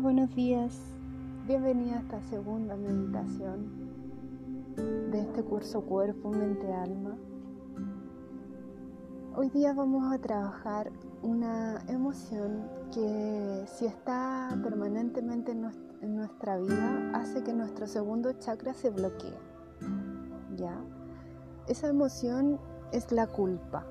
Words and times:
Buenos 0.00 0.34
días. 0.34 0.76
Bienvenida 1.46 1.98
a 1.98 2.00
esta 2.00 2.20
segunda 2.22 2.74
meditación 2.74 3.70
de 5.12 5.20
este 5.20 5.44
curso 5.44 5.82
Cuerpo, 5.82 6.30
Mente, 6.30 6.72
Alma. 6.72 7.16
Hoy 9.36 9.50
día 9.50 9.72
vamos 9.72 10.12
a 10.12 10.18
trabajar 10.18 10.90
una 11.22 11.80
emoción 11.86 12.68
que 12.92 13.64
si 13.68 13.86
está 13.86 14.58
permanentemente 14.64 15.52
en 15.52 16.16
nuestra 16.16 16.58
vida 16.58 17.12
hace 17.14 17.44
que 17.44 17.52
nuestro 17.52 17.86
segundo 17.86 18.32
chakra 18.32 18.74
se 18.74 18.90
bloquee. 18.90 19.38
¿Ya? 20.56 20.76
Esa 21.68 21.86
emoción 21.86 22.58
es 22.90 23.12
la 23.12 23.28
culpa. 23.28 23.86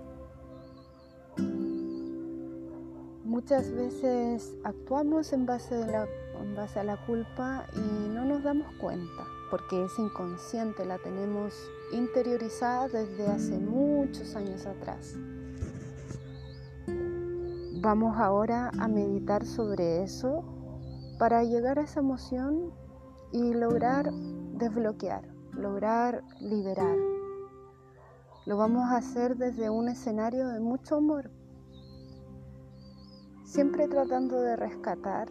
Muchas 3.33 3.71
veces 3.71 4.55
actuamos 4.63 5.33
en 5.33 5.47
base, 5.47 5.73
a 5.73 6.83
la 6.83 6.97
culpa 7.07 7.65
y 7.75 8.09
no 8.09 8.25
nos 8.25 8.43
damos 8.43 8.71
cuenta 8.75 9.23
porque 9.49 9.85
es 9.85 9.97
inconsciente, 9.97 10.85
la 10.85 10.99
tenemos 10.99 11.51
interiorizada 11.91 12.89
desde 12.89 13.25
hace 13.25 13.57
muchos 13.57 14.35
años 14.35 14.67
atrás. 14.67 15.15
Vamos 17.81 18.19
ahora 18.19 18.69
a 18.77 18.87
meditar 18.87 19.47
sobre 19.47 20.03
eso 20.03 20.43
para 21.17 21.43
llegar 21.43 21.79
a 21.79 21.85
esa 21.85 22.01
emoción 22.01 22.71
y 23.31 23.55
lograr 23.55 24.13
desbloquear, 24.59 25.27
lograr 25.53 26.23
liberar. 26.39 26.97
Lo 28.45 28.57
vamos 28.57 28.91
a 28.91 28.97
hacer 28.97 29.37
desde 29.37 29.71
un 29.71 29.89
escenario 29.89 30.49
de 30.49 30.59
mucho 30.59 30.97
amor, 30.97 31.31
siempre 33.53 33.87
tratando 33.87 34.41
de 34.41 34.55
rescatar 34.55 35.29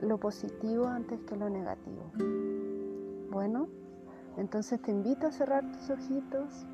lo 0.00 0.18
positivo 0.18 0.88
antes 0.88 1.20
que 1.20 1.36
lo 1.36 1.48
negativo. 1.48 2.10
Bueno, 3.30 3.68
entonces 4.36 4.82
te 4.82 4.90
invito 4.90 5.28
a 5.28 5.30
cerrar 5.30 5.62
tus 5.70 5.88
ojitos, 5.88 6.66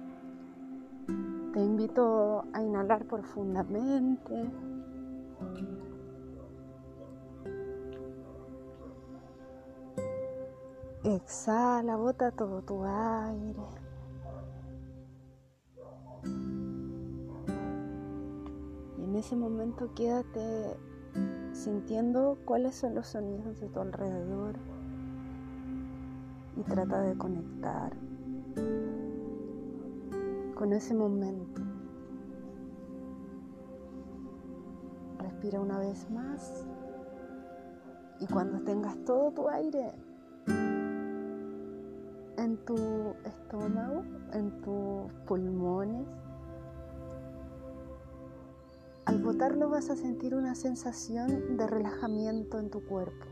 te 1.52 1.60
invito 1.60 2.46
a 2.54 2.62
inhalar 2.62 3.04
profundamente. 3.04 4.50
Exhala, 11.04 11.96
bota 11.96 12.30
todo 12.30 12.62
tu 12.62 12.82
aire. 12.86 13.79
Ese 19.20 19.36
momento 19.36 19.92
quédate 19.94 20.78
sintiendo 21.52 22.38
cuáles 22.46 22.74
son 22.74 22.94
los 22.94 23.06
sonidos 23.06 23.60
de 23.60 23.68
tu 23.68 23.80
alrededor 23.80 24.56
y 26.56 26.62
trata 26.62 27.02
de 27.02 27.18
conectar 27.18 27.92
con 30.54 30.72
ese 30.72 30.94
momento. 30.94 31.60
Respira 35.18 35.60
una 35.60 35.78
vez 35.78 36.10
más 36.10 36.64
y 38.20 38.26
cuando 38.26 38.60
tengas 38.60 38.96
todo 39.04 39.32
tu 39.32 39.48
aire 39.50 39.92
en 42.38 42.56
tu 42.64 43.14
estómago, 43.26 44.02
en 44.32 44.62
tus 44.62 45.12
pulmones, 45.26 46.06
al 49.04 49.18
botarlo 49.22 49.68
vas 49.68 49.90
a 49.90 49.96
sentir 49.96 50.34
una 50.34 50.54
sensación 50.54 51.56
de 51.56 51.66
relajamiento 51.66 52.58
en 52.58 52.70
tu 52.70 52.84
cuerpo. 52.84 53.26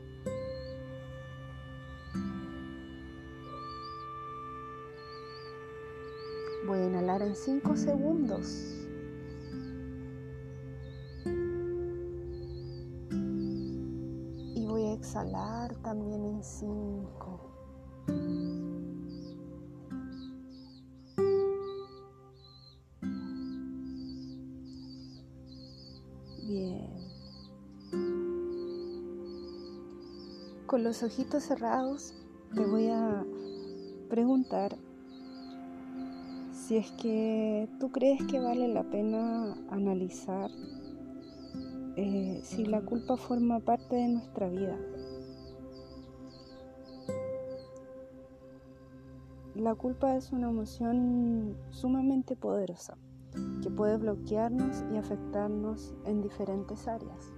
Voy 6.66 6.81
a 6.81 6.87
inhalar 6.87 7.22
en 7.22 7.34
5 7.34 7.76
segundos. 7.76 8.75
Y 14.54 14.66
voy 14.66 14.84
a 14.84 14.93
exhalar 14.94 15.75
también 15.82 16.25
en 16.25 16.43
5. 16.43 17.47
Con 30.69 30.84
los 30.84 31.03
ojitos 31.03 31.45
cerrados 31.45 32.15
te 32.55 32.62
voy 32.67 32.89
a 32.89 33.25
preguntar 34.11 34.77
si 36.53 36.77
es 36.77 36.91
que 36.93 37.71
tú 37.81 37.91
crees 37.91 38.23
que 38.27 38.39
vale 38.39 38.69
la 38.69 38.83
pena 38.83 39.56
analizar 39.71 40.51
eh, 41.97 42.41
si 42.45 42.67
la 42.67 42.83
culpa 42.83 43.17
forma 43.17 43.61
parte 43.61 43.97
de 43.97 44.09
nuestra 44.09 44.51
vida. 44.51 44.77
La 49.55 49.75
culpa 49.75 50.17
es 50.17 50.33
una 50.33 50.50
emoción 50.50 51.56
sumamente 51.71 52.37
poderosa 52.37 52.99
que 53.62 53.71
puede 53.71 53.97
bloquearnos 53.97 54.85
y 54.93 54.99
afectarnos 54.99 55.95
en 56.05 56.21
diferentes 56.21 56.87
áreas. 56.87 57.38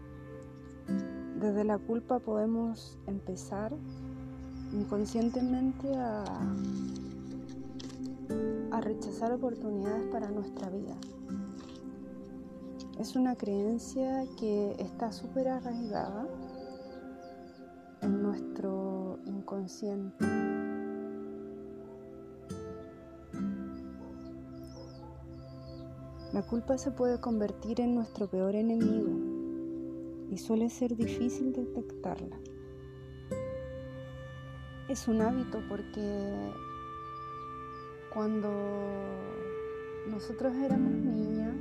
Desde 1.41 1.65
la 1.65 1.79
culpa 1.79 2.19
podemos 2.19 2.99
empezar 3.07 3.73
inconscientemente 4.75 5.89
a, 5.97 6.25
rechazar 8.83 9.33
oportunidades 9.33 10.07
para 10.11 10.31
nuestra 10.31 10.71
vida. 10.71 10.97
Es 12.99 13.15
una 13.15 13.37
creencia 13.37 14.25
que 14.39 14.75
está 14.79 15.13
súper 15.13 15.49
arraigada 15.49 16.27
en 18.01 18.23
nuestro 18.23 19.19
inconsciente. 19.27 20.25
La 26.33 26.43
culpa 26.43 26.79
se 26.79 26.91
puede 26.91 27.21
convertir 27.21 27.83
en 27.83 27.95
nuestro 27.95 28.29
peor 28.29 28.55
enemigo 28.55 29.30
y 30.31 30.39
suele 30.39 30.71
ser 30.71 30.97
difícil 30.97 31.53
detectarla. 31.53 32.39
Es 34.89 35.09
un 35.09 35.21
hábito 35.23 35.61
porque 35.69 36.53
cuando 38.15 38.51
nosotros 40.09 40.55
éramos 40.57 40.93
niñas 40.93 41.57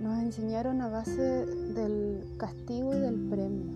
nos 0.00 0.18
enseñaron 0.18 0.80
a 0.82 0.88
base 0.88 1.46
del 1.46 2.36
castigo 2.38 2.94
y 2.94 3.00
del 3.00 3.28
premio. 3.28 3.72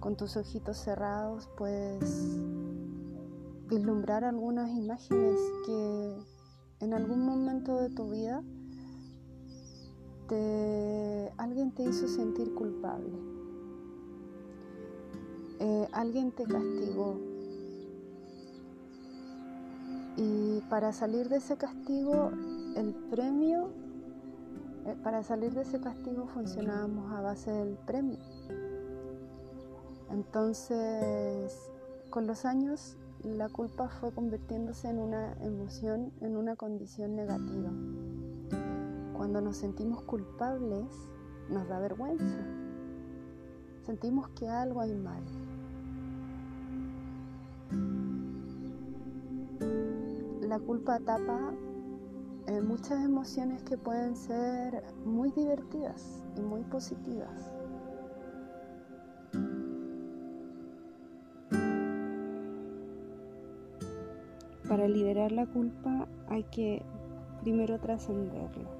Con 0.00 0.16
tus 0.16 0.36
ojitos 0.36 0.78
cerrados 0.78 1.48
puedes 1.56 2.38
vislumbrar 3.68 4.24
algunas 4.24 4.70
imágenes 4.70 5.38
que 5.66 6.16
en 6.80 6.94
algún 6.94 7.24
momento 7.24 7.76
de 7.76 7.90
tu 7.90 8.10
vida 8.10 8.42
alguien 10.36 11.72
te 11.72 11.84
hizo 11.84 12.06
sentir 12.08 12.54
culpable, 12.54 13.12
eh, 15.60 15.88
alguien 15.92 16.32
te 16.32 16.44
castigó 16.44 17.18
y 20.16 20.60
para 20.68 20.92
salir 20.92 21.28
de 21.28 21.36
ese 21.36 21.56
castigo 21.56 22.32
el 22.76 22.92
premio, 23.10 23.70
eh, 24.84 24.96
para 25.02 25.22
salir 25.22 25.54
de 25.54 25.62
ese 25.62 25.80
castigo 25.80 26.26
funcionábamos 26.26 27.12
a 27.12 27.20
base 27.20 27.52
del 27.52 27.76
premio. 27.86 28.18
Entonces, 30.10 31.70
con 32.10 32.26
los 32.26 32.44
años, 32.44 32.96
la 33.22 33.48
culpa 33.48 33.88
fue 33.88 34.12
convirtiéndose 34.12 34.88
en 34.88 34.98
una 34.98 35.34
emoción, 35.40 36.12
en 36.20 36.36
una 36.36 36.56
condición 36.56 37.14
negativa. 37.14 37.70
Cuando 39.28 39.50
nos 39.50 39.58
sentimos 39.58 40.00
culpables, 40.04 40.86
nos 41.50 41.68
da 41.68 41.78
vergüenza. 41.78 42.38
Sentimos 43.82 44.26
que 44.30 44.48
algo 44.48 44.80
hay 44.80 44.94
mal. 44.94 45.22
La 50.40 50.58
culpa 50.58 50.98
tapa 51.00 51.52
eh, 52.46 52.62
muchas 52.62 53.04
emociones 53.04 53.62
que 53.64 53.76
pueden 53.76 54.16
ser 54.16 54.82
muy 55.04 55.30
divertidas 55.32 56.24
y 56.34 56.40
muy 56.40 56.62
positivas. 56.62 57.52
Para 64.66 64.88
liberar 64.88 65.32
la 65.32 65.44
culpa 65.44 66.08
hay 66.28 66.44
que 66.44 66.82
primero 67.42 67.78
trascenderla 67.78 68.77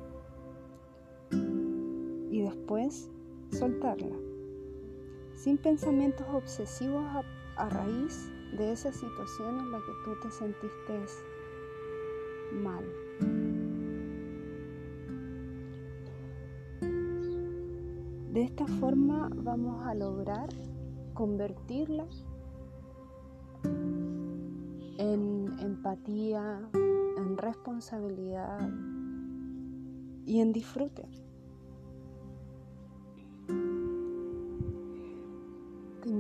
después 2.48 3.10
soltarla. 3.50 4.16
sin 5.34 5.56
pensamientos 5.56 6.26
obsesivos 6.32 7.04
a, 7.56 7.68
raíz 7.68 8.30
de 8.56 8.72
esa 8.72 8.92
situación 8.92 9.58
en 9.58 9.70
la 9.70 9.78
que 9.78 9.92
tú 10.04 10.10
te 10.22 10.30
sentiste 10.30 11.00
mal. 12.62 12.84
De 18.32 18.42
esta 18.42 18.66
forma 18.66 19.28
vamos 19.34 19.84
a 19.86 19.94
lograr 19.94 20.48
convertirla 21.14 22.06
en 24.98 25.56
empatía, 25.60 26.68
en 26.72 27.36
responsabilidad 27.36 28.68
y 30.26 30.40
en 30.40 30.52
disfrute. 30.52 31.27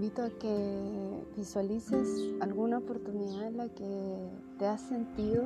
Invito 0.08 0.22
a 0.22 0.30
que 0.38 1.26
visualices 1.36 2.32
alguna 2.40 2.78
oportunidad 2.78 3.46
en 3.46 3.58
la 3.58 3.68
que 3.68 4.30
te 4.58 4.66
has 4.66 4.80
sentido 4.80 5.44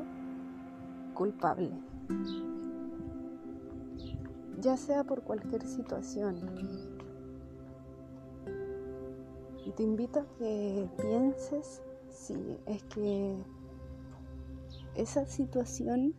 culpable, 1.15 1.73
ya 4.61 4.77
sea 4.77 5.03
por 5.03 5.23
cualquier 5.23 5.67
situación. 5.67 6.37
Te 9.75 9.83
invito 9.83 10.21
a 10.21 10.27
que 10.39 10.89
pienses 11.01 11.83
si 12.09 12.37
es 12.67 12.85
que 12.85 13.43
esa 14.95 15.27
situación 15.27 16.15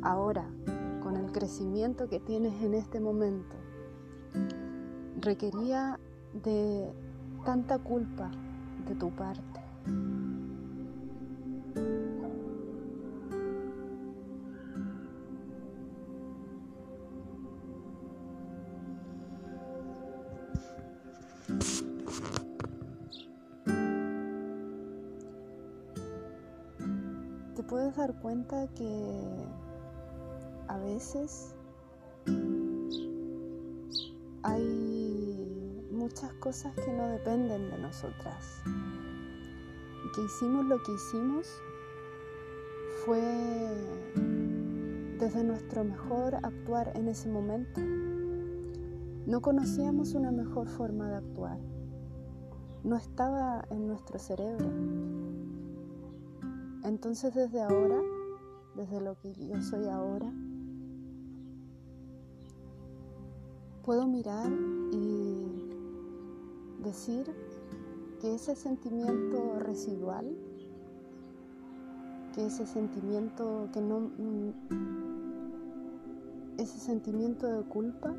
ahora, 0.00 0.48
con 1.02 1.16
el 1.16 1.30
crecimiento 1.30 2.08
que 2.08 2.20
tienes 2.20 2.62
en 2.62 2.72
este 2.72 3.00
momento, 3.00 3.56
requería 5.20 5.98
de 6.32 6.92
tanta 7.44 7.78
culpa 7.78 8.30
de 8.86 8.94
tu 8.94 9.10
parte. 9.10 9.60
Te 27.56 27.62
puedes 27.64 27.96
dar 27.96 28.14
cuenta 28.20 28.66
que 28.68 29.20
a 30.68 30.78
veces 30.78 31.54
muchas 36.10 36.32
cosas 36.40 36.74
que 36.74 36.92
no 36.92 37.06
dependen 37.06 37.70
de 37.70 37.78
nosotras. 37.78 38.62
Y 38.66 40.12
que 40.12 40.22
hicimos 40.24 40.66
lo 40.66 40.82
que 40.82 40.92
hicimos 40.92 41.46
fue 43.04 43.22
desde 45.20 45.44
nuestro 45.44 45.84
mejor 45.84 46.34
actuar 46.34 46.90
en 46.96 47.06
ese 47.06 47.28
momento. 47.28 47.80
No 49.24 49.40
conocíamos 49.40 50.14
una 50.14 50.32
mejor 50.32 50.66
forma 50.66 51.08
de 51.10 51.16
actuar. 51.18 51.60
No 52.82 52.96
estaba 52.96 53.64
en 53.70 53.86
nuestro 53.86 54.18
cerebro. 54.18 54.68
Entonces 56.82 57.32
desde 57.36 57.62
ahora, 57.62 58.02
desde 58.74 59.00
lo 59.00 59.16
que 59.20 59.32
yo 59.32 59.62
soy 59.62 59.86
ahora, 59.86 60.32
puedo 63.84 64.08
mirar 64.08 64.50
y 64.92 64.99
decir 66.82 67.26
que 68.20 68.34
ese 68.34 68.54
sentimiento 68.54 69.58
residual, 69.58 70.36
que 72.34 72.46
ese 72.46 72.66
sentimiento 72.66 73.68
que 73.72 73.80
no 73.80 74.10
ese 76.58 76.78
sentimiento 76.78 77.46
de 77.46 77.64
culpa 77.64 78.14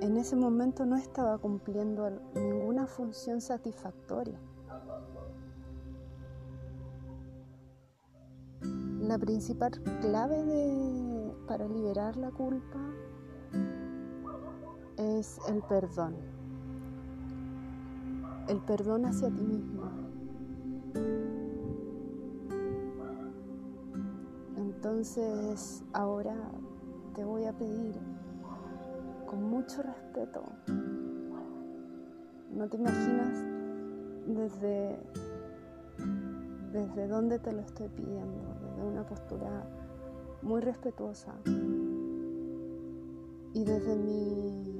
en 0.00 0.16
ese 0.16 0.36
momento 0.36 0.86
no 0.86 0.96
estaba 0.96 1.38
cumpliendo 1.38 2.10
ninguna 2.34 2.86
función 2.86 3.40
satisfactoria. 3.40 4.38
La 9.00 9.18
principal 9.18 9.70
clave 10.00 10.42
de 10.42 11.32
para 11.46 11.68
liberar 11.68 12.16
la 12.16 12.30
culpa 12.30 12.78
es 14.96 15.38
el 15.48 15.62
perdón. 15.62 16.14
El 18.48 18.60
perdón 18.60 19.06
hacia 19.06 19.28
ti 19.28 19.42
mismo. 19.42 19.82
Entonces 24.56 25.82
ahora 25.92 26.36
te 27.14 27.24
voy 27.24 27.44
a 27.44 27.52
pedir 27.52 27.94
con 29.26 29.42
mucho 29.42 29.82
respeto, 29.82 30.42
no 32.52 32.68
te 32.68 32.76
imaginas 32.76 33.36
desde, 34.26 34.96
desde 36.72 37.08
dónde 37.08 37.38
te 37.38 37.52
lo 37.52 37.60
estoy 37.60 37.88
pidiendo, 37.88 38.54
desde 38.62 38.88
una 38.88 39.04
postura 39.04 39.66
muy 40.42 40.60
respetuosa 40.60 41.34
y 43.52 43.64
desde 43.64 43.96
mi 43.96 44.75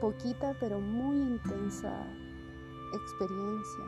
poquita 0.00 0.54
pero 0.60 0.80
muy 0.80 1.16
intensa 1.16 2.06
experiencia. 2.92 3.84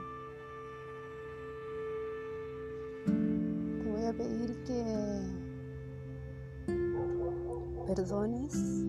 Te 3.82 3.90
voy 3.90 4.04
a 4.04 4.12
pedir 4.12 4.62
que 4.64 5.48
perdones 7.86 8.84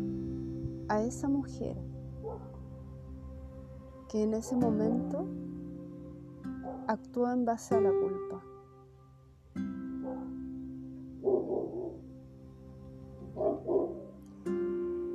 a 0.89 1.01
esa 1.03 1.27
mujer 1.29 1.77
que 4.09 4.23
en 4.23 4.33
ese 4.33 4.55
momento 4.55 5.25
actúa 6.87 7.33
en 7.33 7.45
base 7.45 7.75
a 7.75 7.81
la 7.81 7.91
culpa. 7.91 8.43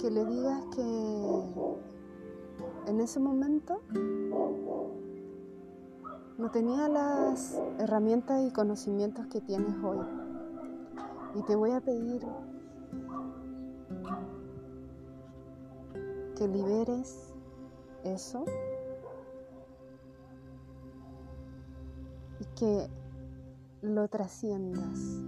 que 0.04 0.11
le 0.11 0.26
digas 0.26 0.62
que 0.76 1.93
en 2.86 3.00
ese 3.00 3.20
momento 3.20 3.80
no 6.38 6.50
tenía 6.50 6.88
las 6.88 7.60
herramientas 7.78 8.42
y 8.46 8.52
conocimientos 8.52 9.26
que 9.26 9.40
tienes 9.40 9.74
hoy. 9.82 9.98
Y 11.34 11.42
te 11.42 11.56
voy 11.56 11.72
a 11.72 11.80
pedir 11.80 12.22
que 16.36 16.48
liberes 16.48 17.32
eso 18.04 18.44
y 22.40 22.44
que 22.56 22.88
lo 23.82 24.08
trasciendas 24.08 25.22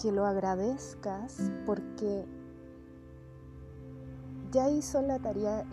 que 0.00 0.12
lo 0.12 0.24
agradezcas 0.24 1.50
porque 1.66 2.24
ya 4.52 4.70
hizo 4.70 5.02
la 5.02 5.18
tarea, 5.18 5.64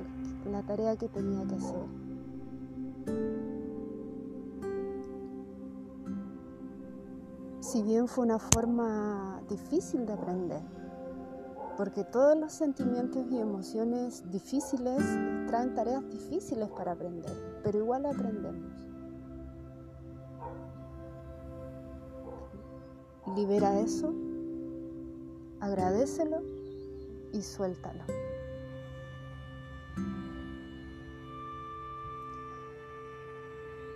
la 0.52 0.62
tarea 0.64 0.96
que 0.96 1.08
tenía 1.08 1.46
que 1.48 1.56
hacer. 1.56 1.86
Si 7.62 7.82
bien 7.82 8.08
fue 8.08 8.26
una 8.26 8.40
forma 8.40 9.42
difícil 9.50 10.06
de 10.06 10.14
aprender, 10.14 10.62
porque 11.78 12.04
todos 12.04 12.38
los 12.38 12.54
sentimientos 12.54 13.26
y 13.30 13.38
emociones 13.38 14.24
difíciles 14.32 15.02
traen 15.48 15.74
tareas 15.74 16.08
difíciles 16.10 16.70
para 16.70 16.94
aprender, 16.94 17.60
pero 17.64 17.78
igual 17.80 18.06
aprendemos. 18.06 18.72
Libera 23.36 23.80
eso, 23.80 24.14
agradecelo 25.60 26.42
y 27.34 27.42
suéltalo. 27.42 28.04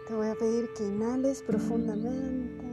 Te 0.10 0.16
voy 0.16 0.28
a 0.28 0.34
pedir 0.34 0.74
que 0.74 0.88
inhales 0.88 1.44
profundamente. 1.44 2.66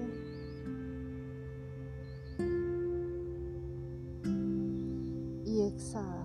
Y 5.45 5.61
exhala. 5.61 6.17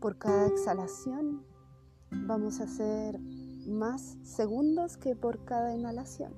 Por 0.00 0.18
cada 0.18 0.48
exhalación 0.48 1.42
vamos 2.10 2.60
a 2.60 2.64
hacer 2.64 3.18
más 3.66 4.18
segundos 4.24 4.98
que 4.98 5.16
por 5.16 5.46
cada 5.46 5.74
inhalación. 5.74 6.34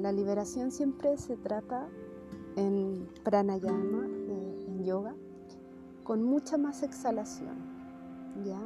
la 0.00 0.12
liberación 0.12 0.70
siempre 0.70 1.16
se 1.16 1.36
trata 1.36 1.88
en 2.54 3.08
pranayama, 3.24 4.06
eh, 4.06 4.66
en 4.68 4.84
yoga, 4.84 5.16
con 6.04 6.22
mucha 6.22 6.58
más 6.58 6.82
exhalación. 6.82 7.56
¿Ya? 8.44 8.60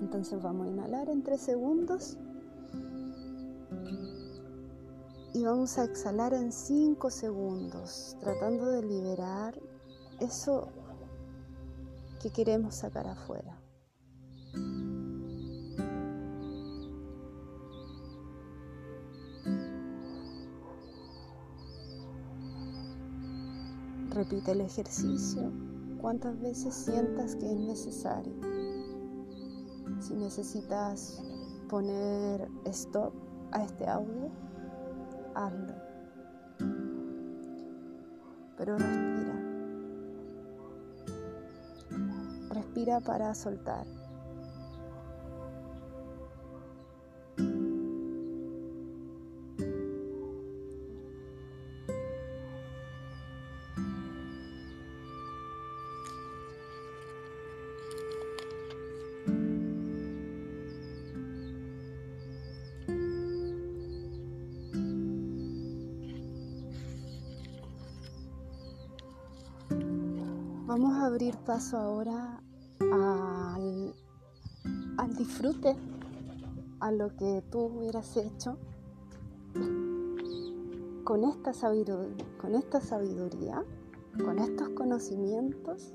Entonces 0.00 0.42
vamos 0.42 0.66
a 0.66 0.70
inhalar 0.70 1.08
en 1.08 1.22
3 1.22 1.40
segundos 1.40 2.18
y 5.32 5.44
vamos 5.44 5.78
a 5.78 5.84
exhalar 5.84 6.34
en 6.34 6.52
5 6.52 7.10
segundos, 7.10 8.16
tratando 8.20 8.66
de 8.66 8.82
liberar 8.82 9.58
eso 10.20 10.68
que 12.20 12.30
queremos 12.30 12.74
sacar 12.74 13.06
afuera. 13.06 13.58
Repite 24.10 24.52
el 24.52 24.60
ejercicio 24.60 25.71
cuantas 26.02 26.38
veces 26.40 26.74
sientas 26.74 27.36
que 27.36 27.50
es 27.50 27.58
necesario. 27.58 28.34
Si 30.00 30.14
necesitas 30.14 31.22
poner 31.68 32.48
stop 32.64 33.14
a 33.52 33.62
este 33.62 33.86
audio, 33.86 34.28
hazlo. 35.36 35.74
Pero 38.58 38.76
respira. 38.78 39.34
Respira 42.50 43.00
para 43.00 43.32
soltar. 43.34 43.86
Vamos 70.74 70.94
a 70.94 71.04
abrir 71.04 71.36
paso 71.36 71.76
ahora 71.76 72.40
al, 72.80 73.92
disfrute, 75.18 75.76
a 76.80 76.90
lo 76.90 77.14
que 77.14 77.44
tú 77.50 77.64
hubieras 77.64 78.16
hecho 78.16 78.56
con 81.04 81.24
esta, 81.24 81.52
con 82.40 82.54
esta 82.54 82.80
sabiduría, 82.80 83.62
con 84.24 84.38
estos 84.38 84.70
conocimientos 84.70 85.92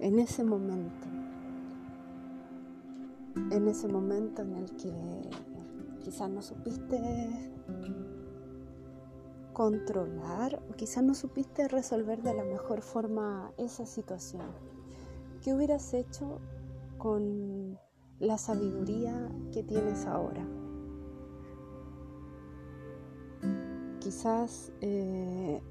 en 0.00 0.18
ese 0.18 0.42
momento. 0.42 1.06
En 3.52 3.68
ese 3.68 3.86
momento 3.86 4.42
en 4.42 4.56
el 4.56 4.72
que 4.72 5.30
quizás 6.02 6.28
no 6.28 6.42
supiste 6.42 7.52
controlar 9.56 10.62
o 10.68 10.74
quizás 10.74 11.02
no 11.02 11.14
supiste 11.14 11.66
resolver 11.66 12.22
de 12.22 12.34
la 12.34 12.44
mejor 12.44 12.82
forma 12.82 13.52
esa 13.56 13.86
situación. 13.86 14.44
¿Qué 15.42 15.54
hubieras 15.54 15.94
hecho 15.94 16.42
con 16.98 17.78
la 18.18 18.36
sabiduría 18.36 19.30
que 19.54 19.62
tienes 19.62 20.04
ahora? 20.04 20.46
Quizás 24.00 24.72
eh, 24.82 25.62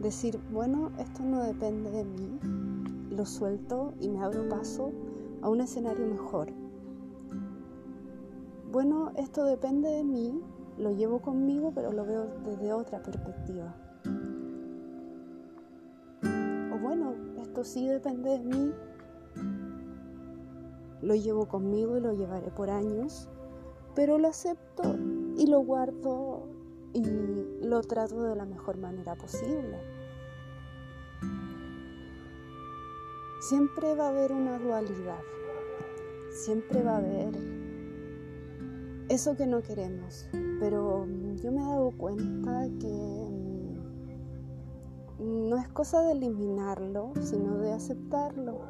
decir, 0.00 0.40
bueno, 0.50 0.90
esto 0.98 1.24
no 1.24 1.42
depende 1.42 1.90
de 1.90 2.04
mí, 2.06 2.38
lo 3.10 3.26
suelto 3.26 3.92
y 4.00 4.08
me 4.08 4.24
abro 4.24 4.48
paso 4.48 4.92
a 5.42 5.50
un 5.50 5.60
escenario 5.60 6.06
mejor. 6.06 6.54
Bueno, 8.72 9.12
esto 9.16 9.44
depende 9.44 9.90
de 9.90 10.04
mí, 10.04 10.40
lo 10.78 10.90
llevo 10.90 11.20
conmigo, 11.20 11.72
pero 11.74 11.92
lo 11.92 12.04
veo 12.04 12.26
desde 12.44 12.72
otra 12.72 13.02
perspectiva. 13.02 13.74
O 16.72 16.78
bueno, 16.78 17.14
esto 17.38 17.64
sí 17.64 17.88
depende 17.88 18.30
de 18.30 18.44
mí, 18.44 18.72
lo 21.02 21.14
llevo 21.14 21.46
conmigo 21.46 21.96
y 21.96 22.00
lo 22.00 22.12
llevaré 22.12 22.50
por 22.50 22.70
años, 22.70 23.28
pero 23.94 24.18
lo 24.18 24.28
acepto 24.28 24.96
y 25.36 25.46
lo 25.46 25.60
guardo 25.60 26.48
y 26.92 27.04
lo 27.62 27.80
trato 27.82 28.22
de 28.22 28.36
la 28.36 28.44
mejor 28.44 28.78
manera 28.78 29.14
posible. 29.14 29.78
Siempre 33.40 33.94
va 33.94 34.06
a 34.06 34.08
haber 34.08 34.32
una 34.32 34.58
dualidad, 34.58 35.20
siempre 36.30 36.82
va 36.82 36.94
a 36.94 36.98
haber 36.98 37.63
eso 39.08 39.36
que 39.36 39.46
no 39.46 39.62
queremos, 39.62 40.26
pero 40.60 41.06
mm, 41.06 41.36
yo 41.36 41.52
me 41.52 41.60
he 41.60 41.64
dado 41.64 41.90
cuenta 41.96 42.68
que 42.80 43.28
mm, 45.18 45.48
no 45.48 45.56
es 45.56 45.68
cosa 45.68 46.02
de 46.02 46.12
eliminarlo, 46.12 47.12
sino 47.20 47.58
de 47.58 47.72
aceptarlo 47.72 48.60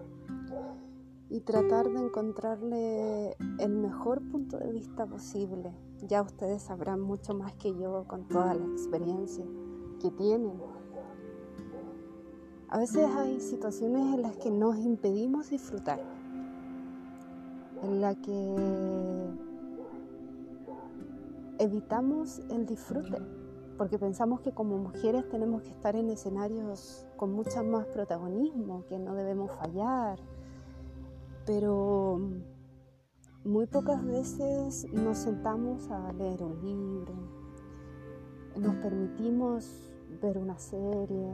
y 1.31 1.41
tratar 1.41 1.88
de 1.88 1.99
encontrarle 1.99 3.37
el 3.59 3.71
mejor 3.71 4.23
punto 4.31 4.59
de 4.59 4.73
vista 4.73 5.07
posible. 5.07 5.73
Ya 6.07 6.23
ustedes 6.23 6.62
sabrán 6.62 7.00
mucho 7.00 7.35
más 7.35 7.55
que 7.55 7.75
yo 7.76 8.05
con 8.07 8.29
toda 8.29 8.55
la 8.55 8.64
experiencia 8.64 9.45
que 10.00 10.11
tienen. 10.11 10.61
A 12.69 12.79
veces 12.79 13.09
hay 13.17 13.41
situaciones 13.41 14.14
en 14.14 14.23
las 14.23 14.37
que 14.37 14.50
nos 14.50 14.76
impedimos 14.79 15.50
disfrutar, 15.50 16.00
en 17.83 18.00
la 18.00 18.14
que 18.17 19.03
evitamos 21.58 22.40
el 22.50 22.66
disfrute, 22.66 23.18
porque 23.76 23.99
pensamos 23.99 24.40
que 24.40 24.52
como 24.52 24.78
mujeres 24.78 25.28
tenemos 25.28 25.62
que 25.62 25.70
estar 25.70 25.96
en 25.96 26.11
escenarios 26.11 27.06
con 27.16 27.32
mucho 27.32 27.62
más 27.64 27.87
protagonismo, 27.87 28.84
que 28.88 28.99
no 28.99 29.14
debemos 29.14 29.50
fallar, 29.52 30.18
pero 31.46 32.20
muy 33.44 33.66
pocas 33.66 34.04
veces 34.04 34.87
nos 34.92 35.18
sentamos 35.18 35.90
a 35.90 36.12
leer 36.12 36.42
un 36.42 36.61
libro, 36.62 37.14
nos 38.56 38.75
permitimos 38.76 39.90
ver 40.23 40.38
una 40.38 40.58
serie, 40.58 41.28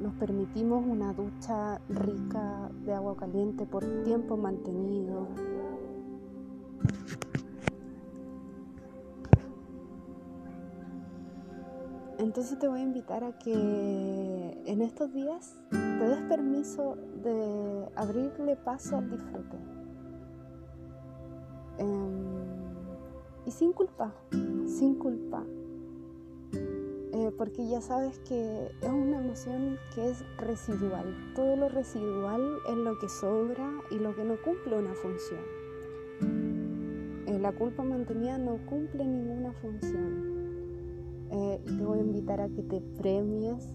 nos 0.00 0.14
permitimos 0.14 0.84
una 0.86 1.12
ducha 1.12 1.78
rica 1.88 2.70
de 2.84 2.94
agua 2.94 3.16
caliente 3.16 3.66
por 3.66 3.84
tiempo 4.02 4.36
mantenido. 4.36 5.28
Entonces 12.20 12.58
te 12.58 12.68
voy 12.68 12.80
a 12.80 12.82
invitar 12.82 13.24
a 13.24 13.32
que 13.38 14.62
en 14.66 14.82
estos 14.82 15.10
días 15.14 15.56
te 15.70 16.06
des 16.06 16.20
permiso 16.28 16.98
de 17.24 17.88
abrirle 17.96 18.56
paso 18.56 18.98
al 18.98 19.10
disfrute. 19.10 19.56
Em, 21.78 22.20
y 23.46 23.50
sin 23.50 23.72
culpa, 23.72 24.12
sin 24.66 24.96
culpa. 24.96 25.42
Eh, 26.52 27.32
porque 27.38 27.66
ya 27.66 27.80
sabes 27.80 28.18
que 28.28 28.70
es 28.82 28.90
una 28.90 29.20
emoción 29.24 29.78
que 29.94 30.10
es 30.10 30.22
residual. 30.36 31.32
Todo 31.34 31.56
lo 31.56 31.70
residual 31.70 32.42
es 32.68 32.76
lo 32.76 32.98
que 32.98 33.08
sobra 33.08 33.66
y 33.90 33.98
lo 33.98 34.14
que 34.14 34.24
no 34.24 34.36
cumple 34.42 34.76
una 34.76 34.92
función. 34.92 35.40
Eh, 37.28 37.38
la 37.38 37.52
culpa 37.52 37.82
mantenida 37.82 38.36
no 38.36 38.58
cumple 38.66 39.06
ninguna 39.06 39.54
función. 39.54 40.09
A 42.00 42.02
invitar 42.02 42.40
a 42.40 42.48
que 42.48 42.62
te 42.62 42.80
premies 42.80 43.74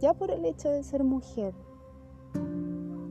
ya 0.00 0.12
por 0.12 0.32
el 0.32 0.44
hecho 0.44 0.68
de 0.68 0.82
ser 0.82 1.04
mujer, 1.04 1.54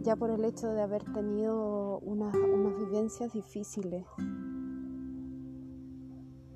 ya 0.03 0.17
por 0.17 0.31
el 0.31 0.43
hecho 0.43 0.67
de 0.67 0.81
haber 0.81 1.05
tenido 1.13 1.99
unas, 1.99 2.35
unas 2.35 2.77
vivencias 2.77 3.31
difíciles. 3.31 4.03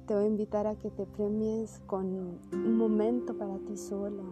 Te 0.05 0.15
voy 0.15 0.25
a 0.25 0.27
invitar 0.27 0.67
a 0.67 0.75
que 0.75 0.91
te 0.91 1.05
premies 1.05 1.79
con 1.85 2.39
un 2.51 2.77
momento 2.77 3.37
para 3.37 3.57
ti 3.59 3.77
sola, 3.77 4.23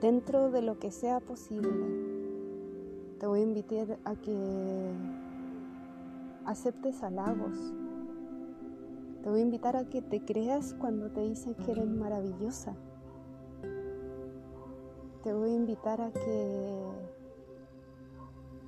dentro 0.00 0.50
de 0.50 0.62
lo 0.62 0.80
que 0.80 0.90
sea 0.90 1.20
posible. 1.20 1.70
Te 3.20 3.28
voy 3.28 3.40
a 3.40 3.44
invitar 3.44 3.96
a 4.04 4.16
que 4.16 4.90
aceptes 6.46 7.00
halagos, 7.04 7.72
te 9.22 9.28
voy 9.28 9.40
a 9.40 9.42
invitar 9.42 9.76
a 9.76 9.84
que 9.84 10.00
te 10.00 10.24
creas 10.24 10.74
cuando 10.74 11.10
te 11.10 11.20
dicen 11.20 11.54
que 11.54 11.72
eres 11.72 11.86
maravillosa. 11.86 12.74
Te 15.22 15.34
voy 15.34 15.50
a 15.50 15.54
invitar 15.54 16.00
a 16.00 16.10
que 16.10 16.82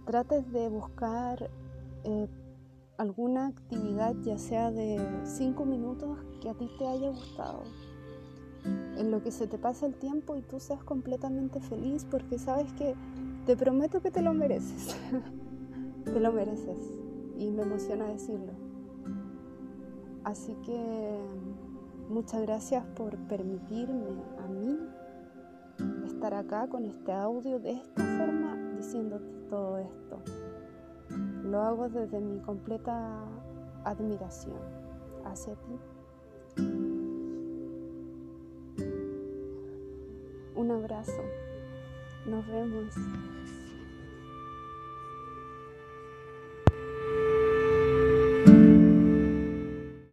trates 0.05 0.51
de 0.53 0.69
buscar 0.69 1.51
eh, 2.05 2.29
alguna 2.99 3.47
actividad, 3.47 4.15
ya 4.23 4.37
sea 4.37 4.71
de 4.71 5.01
cinco 5.25 5.65
minutos, 5.65 6.19
que 6.43 6.51
a 6.51 6.55
ti 6.55 6.69
te 6.79 6.87
haya 6.87 7.09
gustado. 7.09 7.63
en 8.65 9.11
lo 9.11 9.23
que 9.23 9.33
se 9.33 9.49
te 9.49 9.59
pasa 9.59 9.87
el 9.87 9.95
tiempo 9.95 10.37
y 10.37 10.43
tú 10.43 10.61
seas 10.61 10.85
completamente 10.85 11.61
feliz 11.61 12.07
porque 12.09 12.39
sabes 12.39 12.73
que 12.75 12.95
te 13.47 13.57
prometo 13.57 14.03
que 14.03 14.11
te 14.11 14.21
lo 14.21 14.35
mereces. 14.35 14.95
te 16.05 16.21
lo 16.21 16.31
mereces. 16.31 16.79
Y 17.39 17.51
me 17.51 17.63
emociona 17.63 18.07
decirlo. 18.07 18.62
Así 20.25 20.55
que 20.65 21.19
muchas 22.09 22.43
gracias 22.43 22.85
por 22.95 23.17
permitirme 23.29 24.23
a 24.45 24.47
mí 24.49 24.79
estar 26.07 26.35
acá 26.35 26.69
con 26.69 26.85
este 26.85 27.13
audio 27.13 27.59
de 27.59 27.73
esta 27.73 28.03
forma 28.19 28.57
diciéndote 28.77 29.33
todo 29.51 29.79
esto. 29.79 30.23
Lo 31.45 31.61
hago 31.61 31.89
desde 31.89 32.21
mi 32.21 32.41
completa 32.41 33.25
admiración 33.85 34.59
hacia 35.25 35.55
ti. 35.55 36.63
Un 40.55 40.71
abrazo. 40.71 41.23
Nos 42.27 42.47
vemos. 42.47 42.95